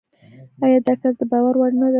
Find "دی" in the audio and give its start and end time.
1.79-1.87